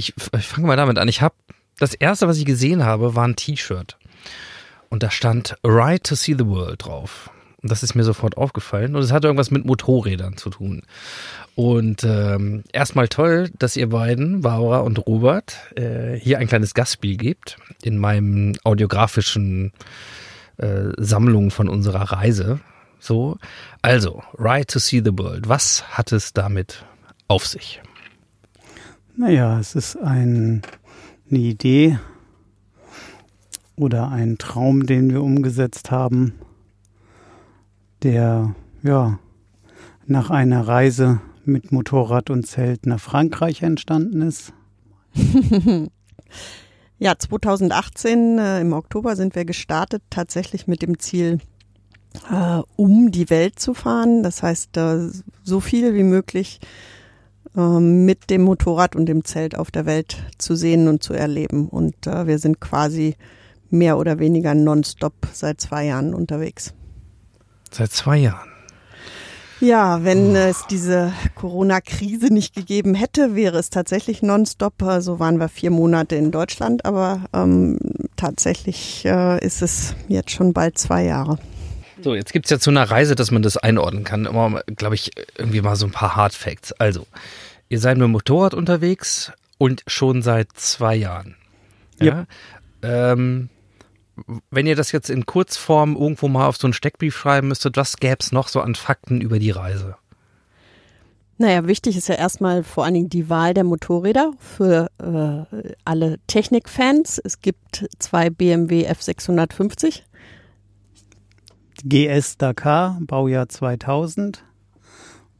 [0.00, 1.08] ich, ich fange mal damit an.
[1.08, 1.34] Ich habe
[1.78, 3.96] das erste, was ich gesehen habe, war ein T-Shirt.
[4.88, 7.30] Und da stand Ride to See the World drauf.
[7.62, 8.96] Und das ist mir sofort aufgefallen.
[8.96, 10.82] Und es hat irgendwas mit Motorrädern zu tun.
[11.54, 17.16] Und ähm, erstmal toll, dass ihr beiden, Barbara und Robert, äh, hier ein kleines Gastspiel
[17.16, 19.72] gebt in meinem audiografischen
[20.56, 22.60] äh, Sammlung von unserer Reise.
[22.98, 23.38] So,
[23.82, 25.48] also, Ride to See the World.
[25.48, 26.84] Was hat es damit
[27.28, 27.80] auf sich?
[29.16, 30.62] Naja, es ist ein,
[31.30, 31.98] eine Idee
[33.76, 36.34] oder ein Traum, den wir umgesetzt haben,
[38.02, 39.18] der ja
[40.06, 44.52] nach einer Reise mit Motorrad und Zelt nach Frankreich entstanden ist.
[46.98, 51.40] ja, 2018 äh, im Oktober sind wir gestartet, tatsächlich mit dem Ziel,
[52.30, 54.22] äh, um die Welt zu fahren.
[54.22, 55.08] Das heißt, äh,
[55.42, 56.60] so viel wie möglich
[57.54, 61.68] mit dem Motorrad und dem Zelt auf der Welt zu sehen und zu erleben.
[61.68, 63.16] Und äh, wir sind quasi
[63.70, 66.74] mehr oder weniger nonstop seit zwei Jahren unterwegs.
[67.70, 68.48] Seit zwei Jahren.
[69.60, 74.74] Ja, wenn es diese Corona-Krise nicht gegeben hätte, wäre es tatsächlich nonstop.
[74.80, 77.78] So also waren wir vier Monate in Deutschland, aber ähm,
[78.16, 81.38] tatsächlich äh, ist es jetzt schon bald zwei Jahre.
[82.02, 84.24] So, jetzt gibt es ja zu einer Reise, dass man das einordnen kann.
[84.24, 86.72] Immer, glaube ich, irgendwie mal so ein paar Hard Facts.
[86.72, 87.06] Also,
[87.70, 91.36] ihr seid mit dem Motorrad unterwegs und schon seit zwei Jahren.
[91.98, 92.26] Ja.
[92.82, 93.06] ja.
[93.16, 93.48] Ähm,
[94.50, 97.96] wenn ihr das jetzt in Kurzform irgendwo mal auf so einen Steckbrief schreiben müsstet, was
[97.96, 99.96] gäbe es noch so an Fakten über die Reise?
[101.38, 106.18] Naja, wichtig ist ja erstmal vor allen Dingen die Wahl der Motorräder für äh, alle
[106.26, 107.18] Technikfans.
[107.18, 110.02] Es gibt zwei BMW F650.
[111.82, 114.44] GS Dakar, Baujahr 2000.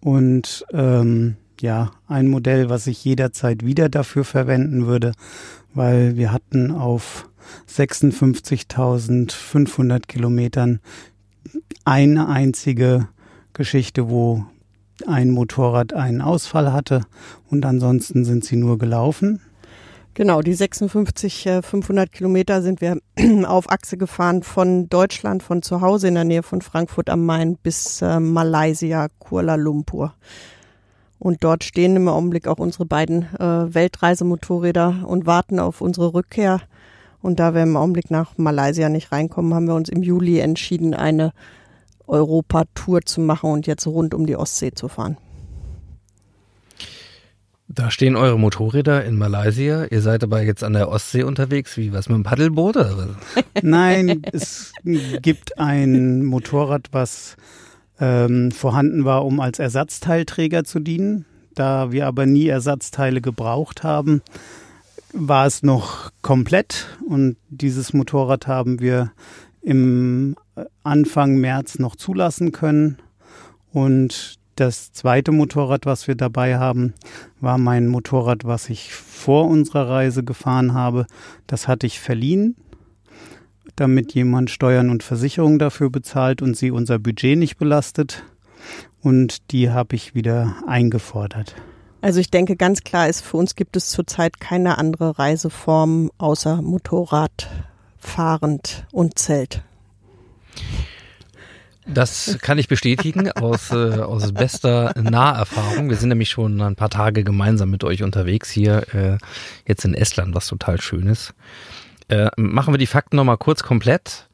[0.00, 5.14] Und ähm, ja, ein Modell, was ich jederzeit wieder dafür verwenden würde,
[5.74, 7.28] weil wir hatten auf
[7.68, 10.78] 56.500 Kilometern
[11.84, 13.08] eine einzige
[13.52, 14.44] Geschichte, wo
[15.06, 17.02] ein Motorrad einen Ausfall hatte
[17.50, 19.40] und ansonsten sind sie nur gelaufen.
[20.14, 22.98] Genau, die 56, 500 äh, Kilometer sind wir
[23.46, 27.56] auf Achse gefahren von Deutschland, von zu Hause in der Nähe von Frankfurt am Main
[27.62, 30.14] bis äh, Malaysia, Kuala Lumpur.
[31.20, 36.62] Und dort stehen im Augenblick auch unsere beiden äh, Weltreisemotorräder und warten auf unsere Rückkehr.
[37.20, 40.94] Und da wir im Augenblick nach Malaysia nicht reinkommen, haben wir uns im Juli entschieden,
[40.94, 41.32] eine
[42.06, 45.18] Europa-Tour zu machen und jetzt rund um die Ostsee zu fahren.
[47.68, 49.84] Da stehen eure Motorräder in Malaysia.
[49.84, 51.76] Ihr seid aber jetzt an der Ostsee unterwegs.
[51.76, 52.76] Wie was mit dem Paddelboot?
[52.76, 53.10] Oder?
[53.62, 54.72] Nein, es
[55.20, 57.36] gibt ein Motorrad, was
[58.00, 61.26] ähm, vorhanden war, um als Ersatzteilträger zu dienen.
[61.54, 64.22] Da wir aber nie Ersatzteile gebraucht haben,
[65.12, 69.12] war es noch komplett und dieses Motorrad haben wir
[69.62, 70.36] im
[70.82, 72.98] Anfang März noch zulassen können
[73.72, 76.92] und das zweite Motorrad, was wir dabei haben,
[77.40, 81.06] war mein Motorrad, was ich vor unserer Reise gefahren habe.
[81.46, 82.56] Das hatte ich verliehen,
[83.80, 88.22] damit jemand Steuern und Versicherungen dafür bezahlt und sie unser Budget nicht belastet.
[89.00, 91.54] Und die habe ich wieder eingefordert.
[92.02, 96.60] Also ich denke, ganz klar ist, für uns gibt es zurzeit keine andere Reiseform außer
[96.60, 97.48] Motorrad,
[97.98, 99.62] fahrend und Zelt.
[101.86, 105.88] Das kann ich bestätigen aus, äh, aus bester Naherfahrung.
[105.88, 109.18] Wir sind nämlich schon ein paar Tage gemeinsam mit euch unterwegs hier, äh,
[109.66, 111.34] jetzt in Estland, was total schön ist.
[112.10, 114.28] Äh, machen wir die Fakten nochmal kurz komplett.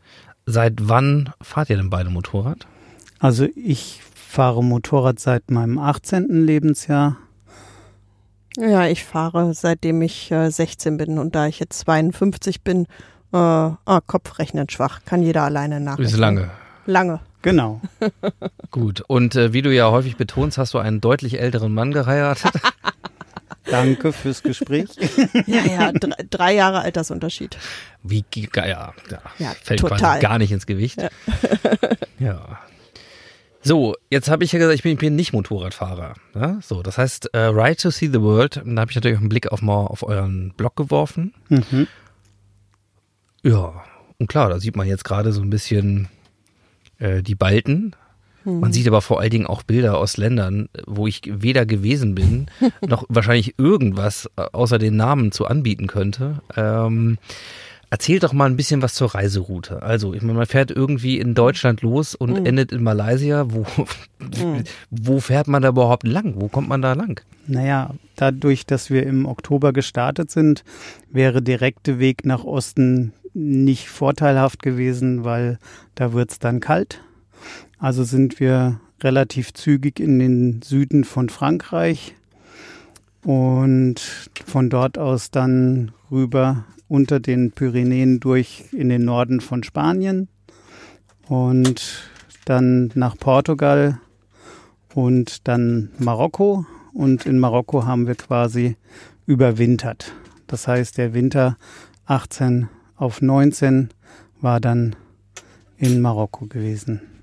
[0.47, 2.67] Seit wann fahrt ihr denn beide Motorrad?
[3.19, 6.47] Also ich fahre Motorrad seit meinem 18.
[6.47, 7.17] Lebensjahr.
[8.57, 12.87] Ja, ich fahre seitdem ich äh, 16 bin und da ich jetzt 52 bin,
[13.33, 16.07] äh, ah, Kopfrechnen schwach, kann jeder alleine nachrechnen.
[16.07, 16.51] Ist lange.
[16.87, 17.21] Lange.
[17.43, 17.83] Genau.
[18.71, 19.03] Gut.
[19.07, 22.53] Und äh, wie du ja häufig betonst, hast du einen deutlich älteren Mann geheiratet.
[23.71, 24.89] Danke fürs Gespräch.
[25.47, 27.57] ja, ja, drei, drei, Jahre Altersunterschied.
[28.03, 28.95] Wie, ja, ja,
[29.39, 30.21] ja fällt total.
[30.21, 31.01] gar nicht ins Gewicht.
[31.01, 31.09] Ja.
[32.19, 32.59] ja.
[33.63, 36.15] So, jetzt habe ich ja gesagt, ich bin, ich bin nicht Motorradfahrer.
[36.35, 36.61] Ja?
[36.63, 39.29] So, das heißt, uh, Ride to See the World, da habe ich natürlich auch einen
[39.29, 41.35] Blick auf mal auf euren Blog geworfen.
[41.49, 41.89] Mhm.
[43.43, 43.83] Ja,
[44.19, 46.09] und klar, da sieht man jetzt gerade so ein bisschen
[46.99, 47.97] äh, die Balten.
[48.47, 48.73] Man hm.
[48.73, 52.47] sieht aber vor allen Dingen auch Bilder aus Ländern, wo ich weder gewesen bin,
[52.87, 56.41] noch wahrscheinlich irgendwas äh, außer den Namen zu anbieten könnte.
[56.57, 57.19] Ähm,
[57.89, 59.81] Erzähl doch mal ein bisschen was zur Reiseroute.
[59.81, 62.45] Also, ich meine, man fährt irgendwie in Deutschland los und Mhm.
[62.47, 63.47] endet in Malaysia.
[63.49, 63.65] Wo,
[64.19, 64.65] Mhm.
[64.91, 66.35] wo fährt man da überhaupt lang?
[66.37, 67.21] Wo kommt man da lang?
[67.47, 70.65] Naja, dadurch, dass wir im Oktober gestartet sind,
[71.13, 75.59] wäre direkte Weg nach Osten nicht vorteilhaft gewesen, weil
[75.95, 77.01] da wird's dann kalt.
[77.79, 82.15] Also sind wir relativ zügig in den Süden von Frankreich
[83.23, 84.01] und
[84.47, 90.29] von dort aus dann rüber unter den Pyrenäen durch in den Norden von Spanien
[91.29, 92.09] und
[92.45, 94.01] dann nach Portugal
[94.95, 96.65] und dann Marokko.
[96.95, 98.77] Und in Marokko haben wir quasi
[99.27, 100.15] überwintert.
[100.47, 101.59] Das heißt, der Winter
[102.07, 103.91] 18 auf 19
[104.41, 104.97] war dann
[105.77, 107.16] in Marokko gewesen.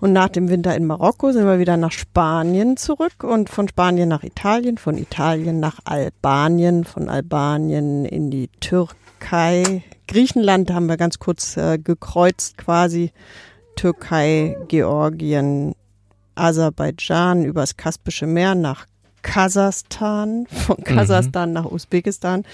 [0.00, 4.08] Und nach dem Winter in Marokko sind wir wieder nach Spanien zurück und von Spanien
[4.08, 9.82] nach Italien, von Italien nach Albanien, von Albanien in die Türkei.
[10.08, 13.12] Griechenland haben wir ganz kurz äh, gekreuzt quasi.
[13.76, 15.74] Türkei, Georgien,
[16.34, 18.86] Aserbaidschan übers Kaspische Meer nach
[19.22, 22.44] Kasachstan, von Kasachstan nach Usbekistan,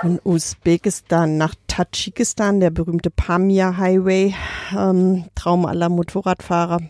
[0.00, 4.34] von Usbekistan nach Tadschikistan, der berühmte Pamir Highway,
[4.76, 6.80] ähm, Traum aller Motorradfahrer.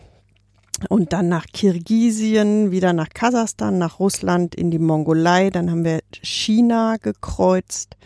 [0.89, 5.49] Und dann nach Kirgisien, wieder nach Kasachstan, nach Russland, in die Mongolei.
[5.49, 7.97] Dann haben wir China gekreuzt,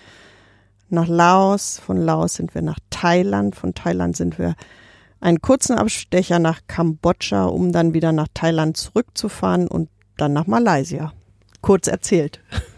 [0.89, 1.79] nach Laos.
[1.79, 3.56] Von Laos sind wir nach Thailand.
[3.56, 4.56] Von Thailand sind wir
[5.19, 11.13] einen kurzen Abstecher nach Kambodscha, um dann wieder nach Thailand zurückzufahren und dann nach Malaysia.
[11.61, 12.39] Kurz erzählt.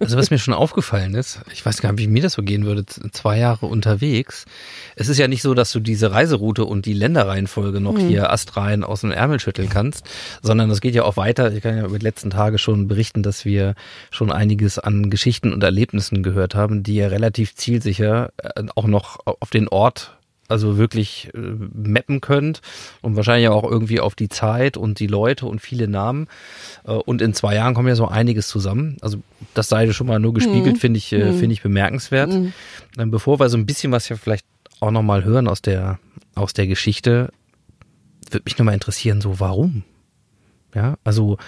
[0.00, 2.64] Also was mir schon aufgefallen ist, ich weiß gar nicht, wie mir das so gehen
[2.64, 4.44] würde, zwei Jahre unterwegs.
[4.94, 8.84] Es ist ja nicht so, dass du diese Reiseroute und die Länderreihenfolge noch hier astrein
[8.84, 10.04] aus dem Ärmel schütteln kannst,
[10.42, 11.52] sondern das geht ja auch weiter.
[11.52, 13.74] Ich kann ja über die letzten Tage schon berichten, dass wir
[14.10, 19.18] schon einiges an Geschichten und Erlebnissen gehört haben, die ihr relativ zielsicher äh, auch noch
[19.24, 20.17] auf den Ort
[20.48, 22.62] also wirklich äh, mappen könnt
[23.02, 26.26] und wahrscheinlich auch irgendwie auf die Zeit und die Leute und viele Namen.
[26.84, 28.96] Äh, und in zwei Jahren kommen ja so einiges zusammen.
[29.02, 29.18] Also
[29.54, 32.32] das sei schon mal nur gespiegelt, finde ich, äh, finde ich bemerkenswert.
[32.32, 34.46] Ähm, bevor wir so ein bisschen was ja vielleicht
[34.80, 35.98] auch nochmal hören aus der,
[36.34, 37.30] aus der Geschichte,
[38.30, 39.84] würde mich nochmal interessieren, so warum?
[40.74, 41.38] Ja, also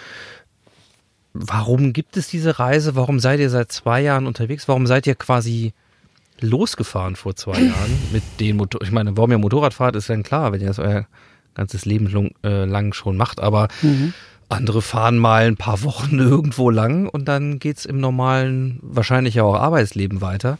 [1.32, 2.96] warum gibt es diese Reise?
[2.96, 4.68] Warum seid ihr seit zwei Jahren unterwegs?
[4.68, 5.72] Warum seid ihr quasi
[6.42, 8.82] losgefahren vor zwei Jahren mit den Motor?
[8.82, 11.06] Ich meine, warum ihr Motorrad fahrt, ist dann klar, wenn ihr das euer
[11.54, 13.68] ganzes Leben lang, äh, lang schon macht, aber
[14.50, 19.44] andere fahren mal ein paar Wochen irgendwo lang und dann geht's im normalen, wahrscheinlich ja
[19.44, 20.58] auch Arbeitsleben weiter.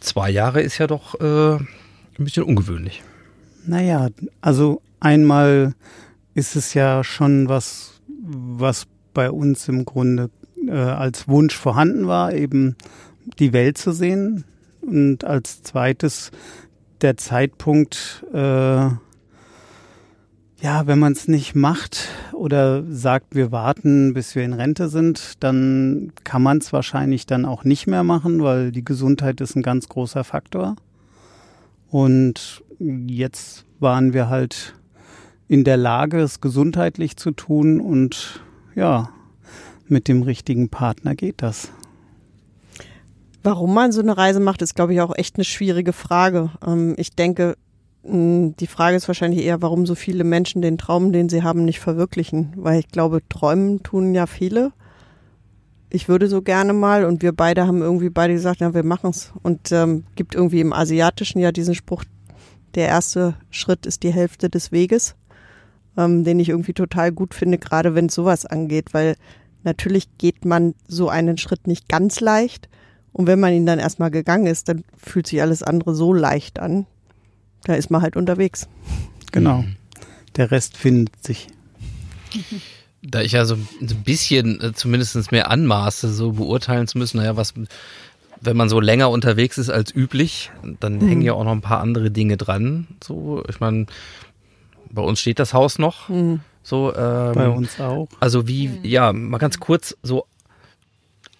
[0.00, 1.66] Zwei Jahre ist ja doch äh, ein
[2.18, 3.02] bisschen ungewöhnlich.
[3.66, 4.08] Naja,
[4.40, 5.74] also einmal
[6.34, 10.30] ist es ja schon was, was bei uns im Grunde
[10.66, 12.76] äh, als Wunsch vorhanden war, eben
[13.38, 14.44] die Welt zu sehen.
[14.82, 16.30] Und als zweites
[17.00, 18.88] der Zeitpunkt, äh,
[20.62, 25.42] ja, wenn man es nicht macht oder sagt, wir warten, bis wir in Rente sind,
[25.42, 29.62] dann kann man es wahrscheinlich dann auch nicht mehr machen, weil die Gesundheit ist ein
[29.62, 30.76] ganz großer Faktor.
[31.88, 34.74] Und jetzt waren wir halt
[35.48, 38.40] in der Lage, es gesundheitlich zu tun und
[38.74, 39.10] ja,
[39.88, 41.72] mit dem richtigen Partner geht das.
[43.42, 46.50] Warum man so eine Reise macht, ist, glaube ich, auch echt eine schwierige Frage.
[46.66, 47.56] Ähm, ich denke,
[48.02, 51.64] mh, die Frage ist wahrscheinlich eher, warum so viele Menschen den Traum, den sie haben,
[51.64, 52.52] nicht verwirklichen.
[52.56, 54.72] Weil ich glaube, träumen tun ja viele.
[55.88, 59.32] Ich würde so gerne mal und wir beide haben irgendwie beide gesagt, ja, wir machen's.
[59.42, 62.04] Und ähm, gibt irgendwie im Asiatischen ja diesen Spruch,
[62.74, 65.16] der erste Schritt ist die Hälfte des Weges,
[65.96, 69.16] ähm, den ich irgendwie total gut finde, gerade wenn es sowas angeht, weil
[69.64, 72.68] natürlich geht man so einen Schritt nicht ganz leicht.
[73.12, 76.58] Und wenn man ihn dann erstmal gegangen ist, dann fühlt sich alles andere so leicht
[76.58, 76.86] an.
[77.64, 78.68] Da ist man halt unterwegs.
[79.32, 79.64] Genau.
[80.36, 81.48] Der Rest findet sich.
[83.02, 87.36] Da ich ja so ein bisschen äh, zumindest mehr anmaße, so beurteilen zu müssen, naja,
[87.36, 87.54] was,
[88.40, 90.50] wenn man so länger unterwegs ist als üblich,
[90.80, 92.86] dann hängen ja auch noch ein paar andere Dinge dran.
[93.02, 93.86] So, ich meine,
[94.90, 96.08] bei uns steht das Haus noch.
[96.62, 98.08] So, ähm, Bei uns auch.
[98.20, 100.26] Also wie, ja, mal ganz kurz so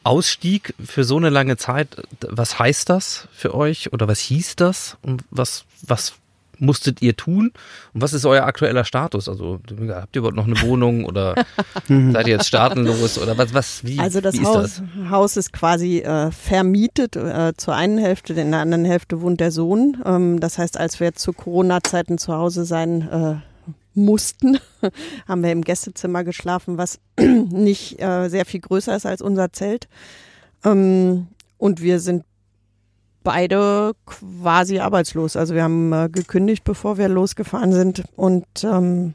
[0.02, 1.88] Ausstieg für so eine lange Zeit,
[2.20, 6.14] was heißt das für euch oder was hieß das und was, was
[6.60, 7.52] musstet ihr tun
[7.94, 9.28] und was ist euer aktueller Status?
[9.28, 11.34] Also habt ihr überhaupt noch eine Wohnung oder
[11.88, 15.10] seid ihr jetzt staatenlos oder was, was, wie, Also das wie ist Haus, das?
[15.10, 19.50] Haus ist quasi äh, vermietet äh, zur einen Hälfte, in der anderen Hälfte wohnt der
[19.50, 20.02] Sohn.
[20.04, 23.49] Ähm, das heißt, als wir jetzt zu Corona-Zeiten zu Hause sein äh,
[23.94, 24.58] mussten,
[25.28, 29.88] haben wir im Gästezimmer geschlafen, was nicht äh, sehr viel größer ist als unser Zelt.
[30.64, 31.28] Ähm,
[31.58, 32.24] und wir sind
[33.22, 35.36] beide quasi arbeitslos.
[35.36, 39.14] Also wir haben äh, gekündigt, bevor wir losgefahren sind und ähm,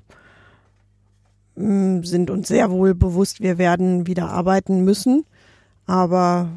[1.55, 5.25] sind uns sehr wohl bewusst, wir werden wieder arbeiten müssen,
[5.85, 6.49] aber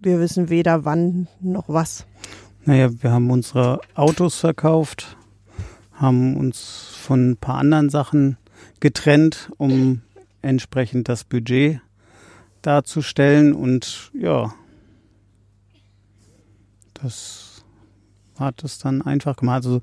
[0.00, 2.06] wir wissen weder wann noch was.
[2.64, 5.16] Naja, wir haben unsere Autos verkauft,
[5.96, 8.36] haben uns von ein paar anderen Sachen
[8.80, 10.02] getrennt, um
[10.42, 11.80] entsprechend das Budget
[12.62, 14.54] darzustellen und ja,
[16.94, 17.64] das
[18.38, 19.64] hat es dann einfach gemacht.
[19.64, 19.80] Also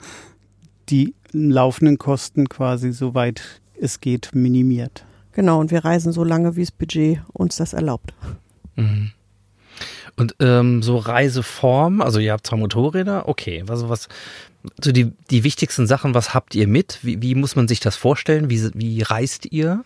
[0.89, 5.05] die laufenden Kosten quasi soweit es geht minimiert.
[5.31, 8.13] Genau, und wir reisen so lange, wie das Budget uns das erlaubt.
[8.75, 9.11] Mhm.
[10.15, 14.09] Und ähm, so Reiseform, also ihr habt zwar Motorräder, okay, also was,
[14.83, 16.99] so die, die wichtigsten Sachen, was habt ihr mit?
[17.01, 18.49] Wie, wie muss man sich das vorstellen?
[18.49, 19.83] Wie, wie reist ihr?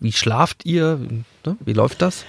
[0.00, 0.98] Wie schlaft ihr?
[1.46, 1.56] Ne?
[1.60, 2.24] Wie läuft das?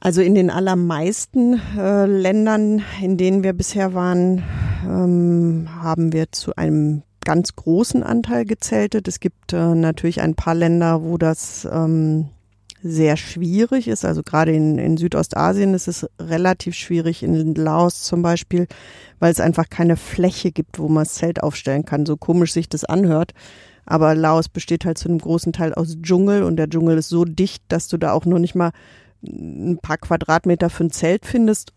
[0.00, 4.42] Also in den allermeisten äh, Ländern, in denen wir bisher waren,
[4.84, 9.08] ähm, haben wir zu einem ganz großen Anteil gezeltet.
[9.08, 12.30] Es gibt äh, natürlich ein paar Länder, wo das ähm,
[12.82, 14.04] sehr schwierig ist.
[14.04, 18.66] Also gerade in, in Südostasien ist es relativ schwierig, in Laos zum Beispiel,
[19.18, 22.06] weil es einfach keine Fläche gibt, wo man das Zelt aufstellen kann.
[22.06, 23.32] So komisch sich das anhört.
[23.86, 27.24] Aber Laos besteht halt zu einem großen Teil aus Dschungel und der Dschungel ist so
[27.24, 28.70] dicht, dass du da auch nur nicht mal
[29.22, 31.72] ein paar Quadratmeter für ein Zelt findest.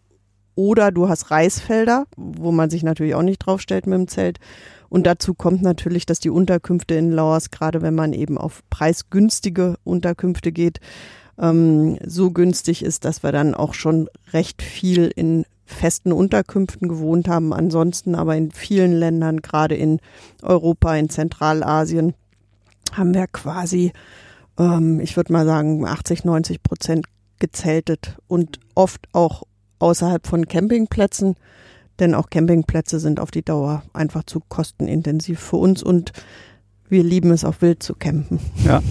[0.55, 4.39] Oder du hast Reisfelder, wo man sich natürlich auch nicht draufstellt mit dem Zelt.
[4.93, 9.77] Und dazu kommt natürlich, dass die Unterkünfte in Laos, gerade wenn man eben auf preisgünstige
[9.83, 10.81] Unterkünfte geht,
[11.39, 17.27] ähm, so günstig ist, dass wir dann auch schon recht viel in festen Unterkünften gewohnt
[17.27, 17.53] haben.
[17.55, 19.99] Ansonsten aber in vielen Ländern, gerade in
[20.43, 22.13] Europa, in Zentralasien,
[22.91, 23.93] haben wir quasi,
[24.59, 27.07] ähm, ich würde mal sagen, 80, 90 Prozent
[27.39, 29.41] gezeltet und oft auch
[29.79, 31.35] außerhalb von Campingplätzen.
[31.99, 36.11] Denn auch Campingplätze sind auf die Dauer einfach zu kostenintensiv für uns und
[36.89, 38.39] wir lieben es auch wild zu campen.
[38.65, 38.81] Ja.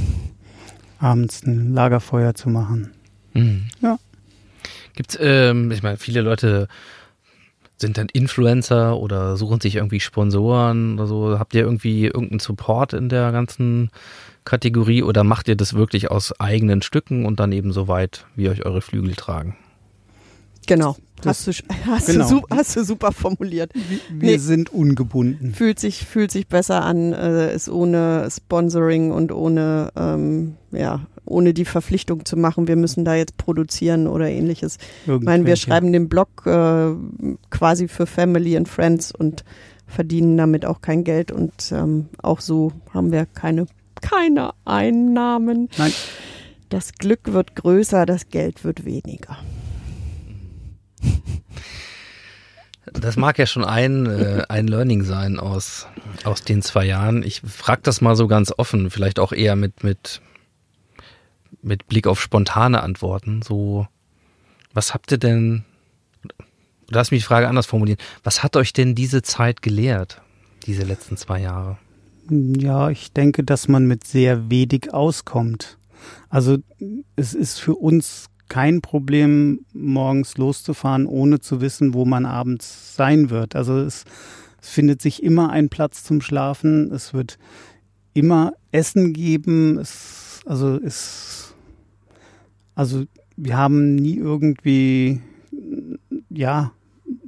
[0.99, 2.93] Abends ein Lagerfeuer zu machen.
[3.35, 3.65] Mhm.
[3.81, 3.99] Ja.
[4.95, 6.69] Gibt's, ähm, ich meine, viele Leute
[7.83, 11.39] sind dann Influencer oder suchen sich irgendwie Sponsoren oder so.
[11.39, 13.91] Habt ihr irgendwie irgendeinen Support in der ganzen
[14.45, 18.49] Kategorie oder macht ihr das wirklich aus eigenen Stücken und dann eben so weit, wie
[18.49, 19.57] euch eure Flügel tragen?
[20.67, 20.97] Genau.
[21.25, 21.53] Hast du,
[21.87, 22.29] hast, genau.
[22.29, 23.73] du, hast du super formuliert.
[24.11, 25.55] Wir nee, sind ungebunden.
[25.55, 31.55] Fühlt sich, fühlt sich besser an, äh, ist ohne Sponsoring und ohne, ähm, ja, ohne
[31.55, 34.79] die Verpflichtung zu machen, wir müssen da jetzt produzieren oder ähnliches.
[35.07, 36.91] Ich meine, wir schreiben den Blog äh,
[37.51, 39.45] quasi für Family and Friends und
[39.87, 43.67] verdienen damit auch kein Geld und ähm, auch so haben wir keine,
[44.01, 45.69] keine Einnahmen.
[45.79, 45.93] Nein.
[46.71, 49.37] Das Glück wird größer, das Geld wird weniger.
[52.87, 55.87] Das mag ja schon ein, äh, ein Learning sein aus,
[56.25, 57.23] aus den zwei Jahren.
[57.23, 60.21] Ich frage das mal so ganz offen, vielleicht auch eher mit, mit,
[61.63, 63.43] mit Blick auf spontane Antworten.
[63.43, 63.87] So,
[64.75, 65.65] was habt ihr denn,
[66.89, 70.21] lass mich die Frage anders formulieren, was hat euch denn diese Zeit gelehrt,
[70.67, 71.79] diese letzten zwei Jahre?
[72.29, 75.79] Ja, ich denke, dass man mit sehr wenig auskommt.
[76.29, 76.59] Also
[77.15, 83.31] es ist für uns kein Problem, morgens loszufahren, ohne zu wissen, wo man abends sein
[83.31, 83.57] wird.
[83.57, 84.05] Also es,
[84.61, 86.93] es findet sich immer ein Platz zum Schlafen.
[86.93, 87.39] Es wird
[88.13, 89.79] immer Essen geben.
[89.79, 91.55] Es, also es,
[92.75, 93.05] also
[93.39, 95.23] wir haben nie irgendwie,
[96.29, 96.73] ja,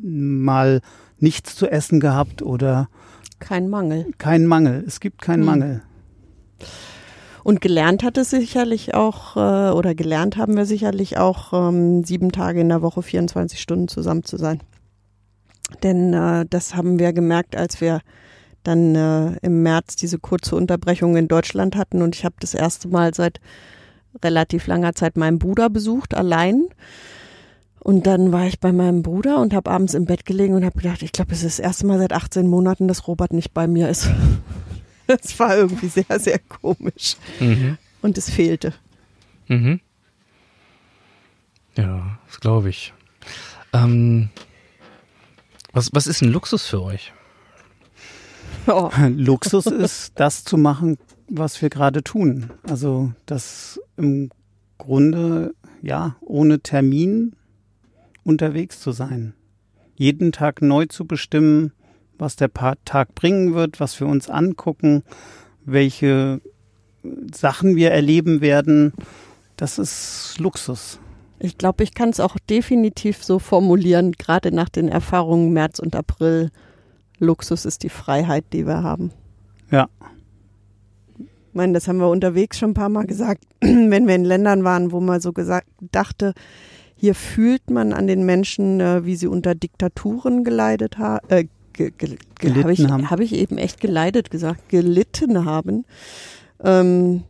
[0.02, 0.83] mal
[1.21, 2.90] nichts zu essen gehabt oder
[3.38, 4.12] kein Mangel.
[4.19, 4.85] Kein Mangel.
[4.87, 5.47] Es gibt keinen hm.
[5.47, 5.83] Mangel.
[7.44, 12.32] Und gelernt hat es sicherlich auch, äh, oder gelernt haben wir sicherlich auch, ähm, sieben
[12.32, 14.60] Tage in der Woche, 24 Stunden zusammen zu sein.
[15.82, 18.00] Denn äh, das haben wir gemerkt, als wir
[18.62, 22.00] dann äh, im März diese kurze Unterbrechung in Deutschland hatten.
[22.00, 23.40] Und ich habe das erste Mal seit
[24.24, 26.64] relativ langer Zeit meinen Bruder besucht, allein.
[27.78, 30.80] Und dann war ich bei meinem Bruder und habe abends im Bett gelegen und habe
[30.80, 33.66] gedacht, ich glaube, es ist das erste Mal seit 18 Monaten, dass Robert nicht bei
[33.66, 34.08] mir ist.
[35.23, 37.16] Es war irgendwie sehr, sehr komisch.
[37.40, 37.78] Mhm.
[38.02, 38.73] Und es fehlte.
[39.49, 39.80] Mhm.
[41.76, 42.92] Ja, das glaube ich.
[43.73, 44.30] Ähm,
[45.73, 47.12] was, was ist ein Luxus für euch?
[48.66, 48.90] Oh.
[49.08, 52.50] Luxus ist, das zu machen, was wir gerade tun.
[52.62, 54.30] Also das im
[54.78, 57.34] Grunde, ja, ohne Termin
[58.23, 59.34] unterwegs zu sein.
[59.96, 61.73] Jeden Tag neu zu bestimmen,
[62.18, 62.50] was der
[62.85, 65.02] Tag bringen wird, was wir uns angucken,
[65.64, 66.40] welche
[67.33, 68.92] Sachen wir erleben werden.
[69.56, 70.99] Das ist Luxus.
[71.38, 75.94] Ich glaube, ich kann es auch definitiv so formulieren, gerade nach den Erfahrungen März und
[75.94, 76.50] April.
[77.18, 79.11] Luxus ist die Freiheit, die wir haben.
[79.71, 79.88] Ja.
[81.18, 84.64] Ich meine, das haben wir unterwegs schon ein paar Mal gesagt, wenn wir in Ländern
[84.64, 86.35] waren, wo man so gesagt dachte,
[86.97, 91.44] hier fühlt man an den Menschen, äh, wie sie unter Diktaturen geleidet haben, äh,
[91.75, 93.11] ge ge Gelitten habe ich, haben.
[93.11, 95.85] hab ich eben echt geleidet gesagt, gelitten haben.
[96.62, 97.25] Ähm,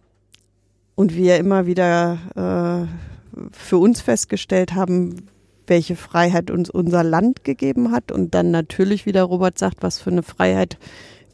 [0.95, 5.27] und wir immer wieder äh, für uns festgestellt haben,
[5.67, 10.11] welche Freiheit uns unser Land gegeben hat und dann natürlich wieder Robert sagt, was für
[10.11, 10.79] eine Freiheit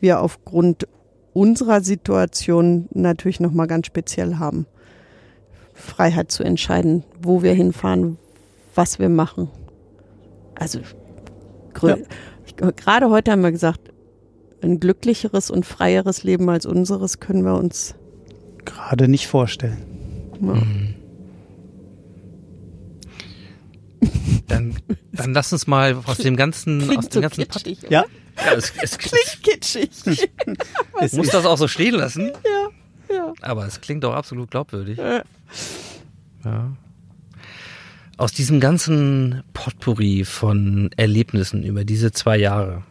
[0.01, 0.87] wir aufgrund
[1.35, 4.67] unserer Situation natürlich noch mal ganz speziell haben.
[5.75, 8.19] Freiheit zu entscheiden, wo wir hinfahren,
[8.75, 9.49] was wir machen.
[10.55, 10.81] Also
[11.75, 12.05] grö- Ja.
[12.61, 13.93] Ich, gerade heute haben wir gesagt,
[14.63, 17.95] ein glücklicheres und freieres Leben als unseres können wir uns
[18.65, 19.79] Gerade nicht vorstellen.
[20.43, 20.63] ja,
[24.49, 24.77] Dann,
[25.13, 27.79] dann lass uns mal aus dem ganzen, aus klingt dem so ganzen kitschig.
[27.89, 28.05] Ja,
[28.37, 29.91] Ja, es, es, Klingt kitschig.
[31.01, 33.33] es muss das auch so stehen lassen, ja, ja.
[33.43, 34.99] aber es klingt doch absolut glaubwürdig.
[34.99, 35.23] Äh,
[36.45, 36.73] Ja.
[38.21, 42.83] Aus diesem ganzen Potpourri von Erlebnissen über diese zwei Jahre,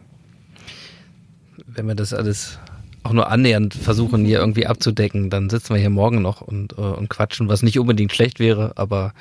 [1.68, 2.58] wenn wir das alles
[3.04, 6.80] auch nur annähernd versuchen, hier irgendwie abzudecken, dann sitzen wir hier morgen noch und, äh,
[6.80, 9.14] und quatschen, was nicht unbedingt schlecht wäre, aber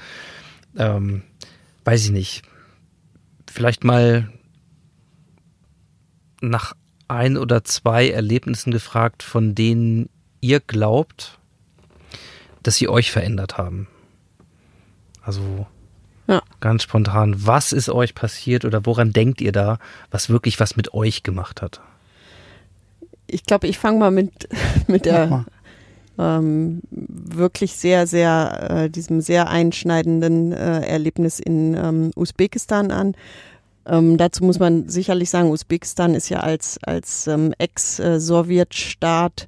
[0.75, 1.21] ähm,
[1.85, 2.41] weiß ich nicht.
[3.47, 4.33] Vielleicht mal
[6.41, 6.73] nach
[7.07, 10.09] ein oder zwei Erlebnissen gefragt, von denen
[10.41, 11.37] ihr glaubt,
[12.63, 13.87] dass sie euch verändert haben.
[15.21, 15.67] Also
[16.29, 16.43] Ja.
[16.59, 19.79] ganz spontan, was ist euch passiert oder woran denkt ihr da,
[20.11, 21.81] was wirklich was mit euch gemacht hat?
[23.25, 24.47] Ich glaube, ich fange mal mit,
[24.87, 25.45] mit der mal.
[26.19, 33.15] ähm, wirklich sehr, sehr, äh, diesem sehr einschneidenden äh, Erlebnis in ähm, Usbekistan an.
[33.87, 39.47] Ähm, dazu muss man sicherlich sagen, Usbekistan ist ja als, als ähm, Ex-Sowjetstaat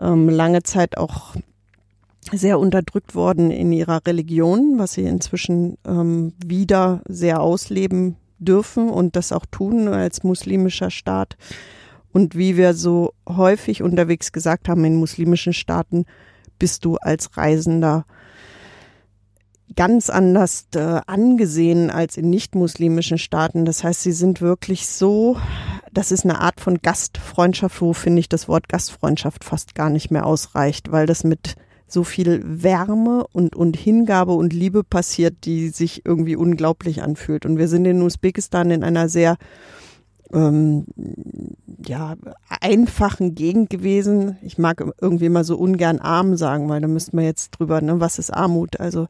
[0.00, 1.36] ähm, lange Zeit auch
[2.32, 9.16] sehr unterdrückt worden in ihrer Religion, was sie inzwischen ähm, wieder sehr ausleben dürfen und
[9.16, 11.36] das auch tun als muslimischer Staat.
[12.12, 16.04] Und wie wir so häufig unterwegs gesagt haben in muslimischen Staaten,
[16.58, 18.04] bist du als Reisender
[19.74, 23.64] ganz anders äh, angesehen als in nicht-muslimischen Staaten.
[23.64, 25.38] Das heißt, sie sind wirklich so,
[25.92, 30.10] das ist eine Art von Gastfreundschaft, wo finde ich das Wort Gastfreundschaft fast gar nicht
[30.10, 31.56] mehr ausreicht, weil das mit
[31.92, 37.46] so viel Wärme und, und Hingabe und Liebe passiert, die sich irgendwie unglaublich anfühlt.
[37.46, 39.36] Und wir sind in Usbekistan in einer sehr
[40.32, 40.86] ähm,
[41.86, 42.14] ja,
[42.60, 44.36] einfachen Gegend gewesen.
[44.42, 48.00] Ich mag irgendwie mal so ungern arm sagen, weil da müsste man jetzt drüber, ne,
[48.00, 48.80] was ist Armut?
[48.80, 49.08] Also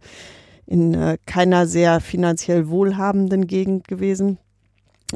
[0.66, 4.38] in äh, keiner sehr finanziell wohlhabenden Gegend gewesen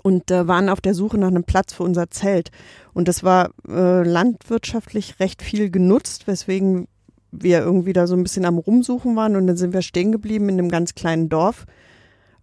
[0.02, 2.50] und äh, waren auf der Suche nach einem Platz für unser Zelt.
[2.92, 6.86] Und das war äh, landwirtschaftlich recht viel genutzt, weswegen
[7.32, 10.48] wir irgendwie da so ein bisschen am Rumsuchen waren und dann sind wir stehen geblieben
[10.48, 11.66] in einem ganz kleinen Dorf.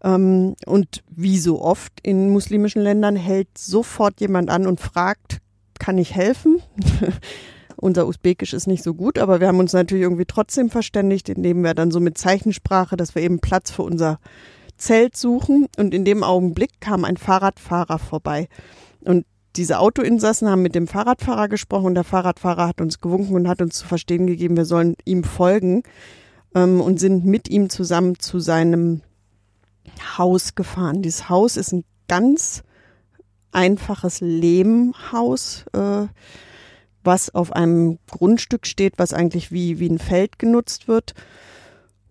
[0.03, 5.39] Ähm, und wie so oft in muslimischen Ländern hält sofort jemand an und fragt,
[5.79, 6.61] kann ich helfen?
[7.75, 11.63] Unser Usbekisch ist nicht so gut, aber wir haben uns natürlich irgendwie trotzdem verständigt, indem
[11.63, 14.19] wir dann so mit Zeichensprache, dass wir eben Platz für unser
[14.77, 15.67] Zelt suchen.
[15.77, 18.47] Und in dem Augenblick kam ein Fahrradfahrer vorbei.
[19.01, 23.47] Und diese Autoinsassen haben mit dem Fahrradfahrer gesprochen und der Fahrradfahrer hat uns gewunken und
[23.47, 25.83] hat uns zu verstehen gegeben, wir sollen ihm folgen
[26.55, 29.01] ähm, und sind mit ihm zusammen zu seinem
[30.17, 31.01] Haus gefahren.
[31.01, 32.63] Dieses Haus ist ein ganz
[33.51, 36.07] einfaches Lehmhaus, äh,
[37.03, 41.13] was auf einem Grundstück steht, was eigentlich wie, wie ein Feld genutzt wird.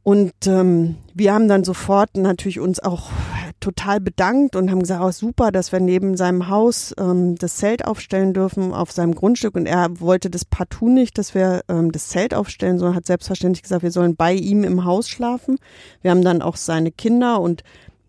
[0.04, 3.10] Und ähm, wir haben dann sofort natürlich uns auch
[3.60, 7.84] total bedankt und haben gesagt, oh, super, dass wir neben seinem Haus ähm, das Zelt
[7.86, 9.54] aufstellen dürfen auf seinem Grundstück.
[9.54, 13.62] Und er wollte das partout nicht, dass wir ähm, das Zelt aufstellen, sondern hat selbstverständlich
[13.62, 15.58] gesagt, wir sollen bei ihm im Haus schlafen.
[16.02, 17.62] Wir haben dann auch seine Kinder und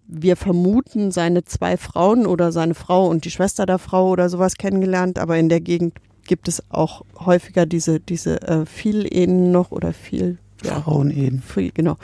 [0.07, 4.55] wir vermuten seine zwei Frauen oder seine Frau und die Schwester der Frau oder sowas
[4.55, 5.19] kennengelernt.
[5.19, 5.93] Aber in der Gegend
[6.25, 11.41] gibt es auch häufiger diese, diese äh, Viel-Ehen noch oder viel ja, Frauen eben.
[11.41, 11.97] Free, genau.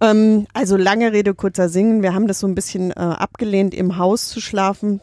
[0.00, 2.02] Ähm, also lange Rede, kurzer Singen.
[2.02, 5.00] Wir haben das so ein bisschen äh, abgelehnt, im Haus zu schlafen,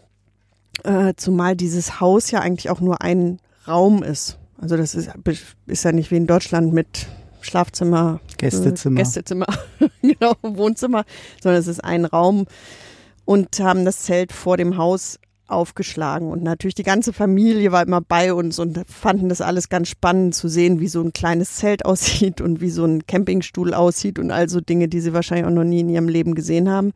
[0.84, 4.38] äh, zumal dieses Haus ja eigentlich auch nur ein Raum ist.
[4.58, 5.10] Also das ist,
[5.68, 7.08] ist ja nicht wie in Deutschland mit
[7.42, 9.00] Schlafzimmer, Gästezimmer.
[9.00, 9.48] Äh, Gästezimmer,
[10.02, 11.06] genau, Wohnzimmer,
[11.42, 12.46] sondern es ist ein Raum
[13.24, 15.20] und haben das Zelt vor dem Haus
[15.52, 16.30] aufgeschlagen.
[16.30, 20.36] Und natürlich die ganze Familie war immer bei uns und fanden das alles ganz spannend
[20.36, 24.32] zu sehen, wie so ein kleines Zelt aussieht und wie so ein Campingstuhl aussieht und
[24.32, 26.94] also Dinge, die sie wahrscheinlich auch noch nie in ihrem Leben gesehen haben.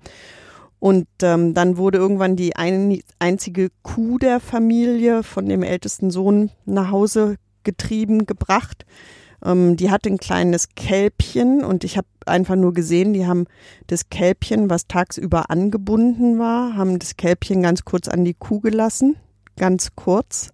[0.80, 6.52] Und ähm, dann wurde irgendwann die ein, einzige Kuh der Familie von dem ältesten Sohn
[6.66, 8.86] nach Hause getrieben, gebracht.
[9.44, 13.46] Ähm, die hatte ein kleines Kälbchen und ich habe einfach nur gesehen, die haben
[13.88, 19.16] das Kälbchen, was tagsüber angebunden war, haben das Kälbchen ganz kurz an die Kuh gelassen,
[19.58, 20.52] ganz kurz,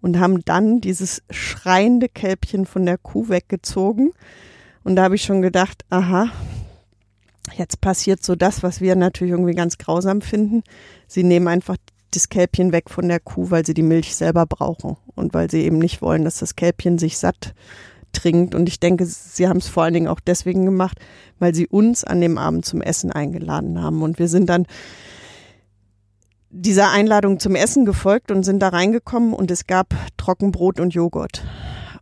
[0.00, 4.10] und haben dann dieses schreiende Kälbchen von der Kuh weggezogen.
[4.84, 6.28] Und da habe ich schon gedacht, aha,
[7.56, 10.62] jetzt passiert so das, was wir natürlich irgendwie ganz grausam finden.
[11.08, 11.76] Sie nehmen einfach
[12.12, 15.62] das Kälbchen weg von der Kuh, weil sie die Milch selber brauchen und weil sie
[15.62, 17.54] eben nicht wollen, dass das Kälbchen sich satt
[18.16, 18.54] trinkt.
[18.54, 20.98] Und ich denke, sie haben es vor allen Dingen auch deswegen gemacht,
[21.38, 24.02] weil sie uns an dem Abend zum Essen eingeladen haben.
[24.02, 24.66] Und wir sind dann
[26.50, 31.44] dieser Einladung zum Essen gefolgt und sind da reingekommen und es gab Trockenbrot und Joghurt.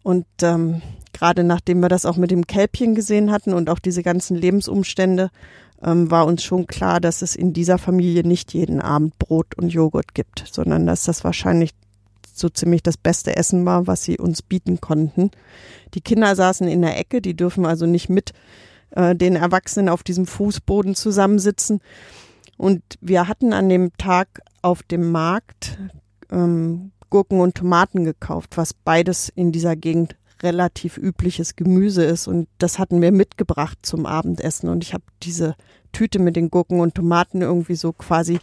[0.02, 4.02] Und ähm, gerade nachdem wir das auch mit dem Kälbchen gesehen hatten und auch diese
[4.02, 5.30] ganzen Lebensumstände,
[5.82, 9.72] ähm, war uns schon klar, dass es in dieser Familie nicht jeden Abend Brot und
[9.72, 11.70] Joghurt gibt, sondern dass das wahrscheinlich
[12.38, 15.30] so ziemlich das beste Essen war, was sie uns bieten konnten.
[15.94, 18.32] Die Kinder saßen in der Ecke, die dürfen also nicht mit
[18.90, 21.80] äh, den Erwachsenen auf diesem Fußboden zusammensitzen.
[22.56, 25.78] Und wir hatten an dem Tag auf dem Markt
[26.30, 32.26] ähm, Gurken und Tomaten gekauft, was beides in dieser Gegend relativ übliches Gemüse ist.
[32.28, 34.68] Und das hatten wir mitgebracht zum Abendessen.
[34.68, 35.54] Und ich habe diese
[35.92, 38.38] Tüte mit den Gurken und Tomaten irgendwie so quasi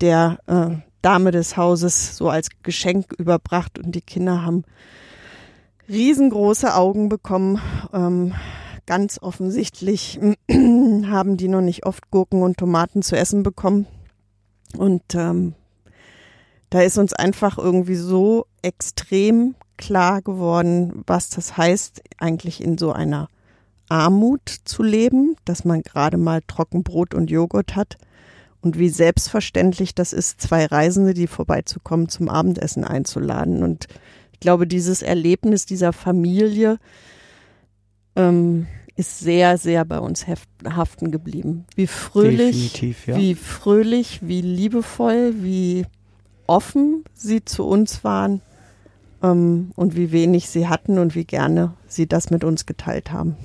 [0.00, 4.64] der äh, Dame des Hauses so als Geschenk überbracht und die Kinder haben
[5.88, 7.60] riesengroße Augen bekommen.
[7.92, 8.34] Ähm,
[8.86, 10.18] ganz offensichtlich
[10.50, 13.86] haben die noch nicht oft Gurken und Tomaten zu essen bekommen.
[14.76, 15.54] Und ähm,
[16.70, 22.92] da ist uns einfach irgendwie so extrem klar geworden, was das heißt, eigentlich in so
[22.92, 23.28] einer
[23.88, 27.98] Armut zu leben, dass man gerade mal Trockenbrot und Joghurt hat
[28.66, 33.62] und wie selbstverständlich das ist, zwei Reisende, die vorbeizukommen, zum Abendessen einzuladen.
[33.62, 33.86] Und
[34.32, 36.78] ich glaube, dieses Erlebnis dieser Familie
[38.16, 40.26] ähm, ist sehr, sehr bei uns
[40.68, 41.64] haften geblieben.
[41.76, 43.16] Wie fröhlich, ja.
[43.16, 45.86] wie fröhlich, wie liebevoll, wie
[46.48, 48.40] offen sie zu uns waren
[49.22, 53.36] ähm, und wie wenig sie hatten und wie gerne sie das mit uns geteilt haben.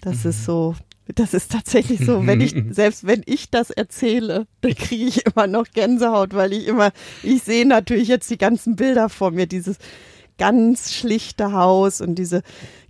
[0.00, 0.30] Das mhm.
[0.30, 0.74] ist so
[1.14, 5.46] das ist tatsächlich so, wenn ich, selbst wenn ich das erzähle, dann kriege ich immer
[5.46, 6.90] noch Gänsehaut, weil ich immer,
[7.22, 9.78] ich sehe natürlich jetzt die ganzen Bilder vor mir, dieses
[10.38, 12.42] ganz schlichte Haus und diese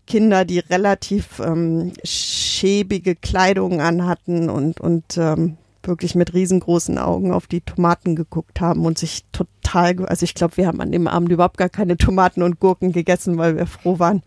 [0.06, 7.46] Kinder, die relativ ähm, schäbige Kleidung anhatten und, und ähm, wirklich mit riesengroßen Augen auf
[7.46, 11.30] die Tomaten geguckt haben und sich total, also ich glaube, wir haben an dem Abend
[11.30, 14.22] überhaupt gar keine Tomaten und Gurken gegessen, weil wir froh waren,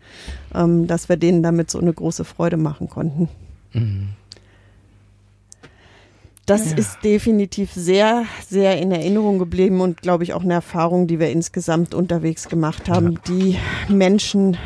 [0.54, 3.28] ähm, dass wir denen damit so eine große Freude machen konnten.
[6.46, 6.78] Das ja.
[6.78, 11.30] ist definitiv sehr, sehr in Erinnerung geblieben und glaube ich auch eine Erfahrung, die wir
[11.30, 13.12] insgesamt unterwegs gemacht haben.
[13.12, 13.20] Ja.
[13.28, 14.56] Die Menschen,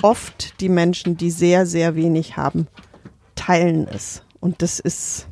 [0.00, 2.68] oft die Menschen, die sehr, sehr wenig haben,
[3.34, 4.22] teilen es.
[4.40, 5.26] Und das ist,